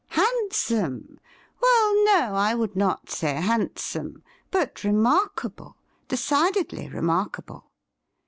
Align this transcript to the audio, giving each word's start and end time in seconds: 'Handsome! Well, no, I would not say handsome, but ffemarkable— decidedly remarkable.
'Handsome! 0.09 1.19
Well, 1.61 2.05
no, 2.05 2.33
I 2.33 2.55
would 2.55 2.75
not 2.75 3.11
say 3.11 3.33
handsome, 3.35 4.23
but 4.49 4.73
ffemarkable— 4.73 5.75
decidedly 6.07 6.89
remarkable. 6.89 7.69